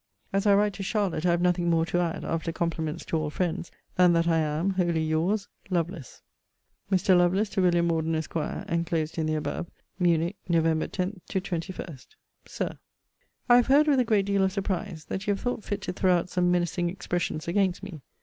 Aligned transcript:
As 0.33 0.47
I 0.47 0.55
write 0.55 0.73
to 0.73 0.81
Charlotte 0.81 1.27
I 1.27 1.29
have 1.29 1.43
nothing 1.43 1.69
more 1.69 1.85
to 1.85 1.99
add, 1.99 2.25
after 2.25 2.51
compliments 2.51 3.05
to 3.05 3.17
all 3.17 3.29
friends, 3.29 3.69
than 3.97 4.13
that 4.13 4.27
I 4.27 4.39
am 4.39 4.71
Wholly 4.71 5.03
your's, 5.03 5.47
LOVELACE. 5.69 6.23
MR. 6.91 7.15
LOVELACE, 7.19 7.49
TO 7.51 7.61
WILLIAM 7.61 7.85
MORDEN, 7.85 8.15
ESQ. 8.15 8.35
[ENCLOSED 8.35 9.19
IN 9.19 9.27
THE 9.27 9.35
ABOVE.] 9.35 9.69
MUNICH, 9.99 10.37
NOV. 10.49 10.91
10 10.91 11.21
21. 11.31 11.99
SIR, 12.47 12.79
I 13.47 13.55
have 13.57 13.67
heard, 13.67 13.87
with 13.87 13.99
a 13.99 14.03
great 14.03 14.25
deal 14.25 14.41
of 14.43 14.51
surprise, 14.51 15.05
that 15.05 15.27
you 15.27 15.33
have 15.33 15.41
thought 15.41 15.63
fit 15.63 15.81
to 15.81 15.93
throw 15.93 16.17
out 16.17 16.31
some 16.31 16.49
menacing 16.49 16.89
expressions 16.89 17.47
against 17.47 17.83
me. 17.83 18.01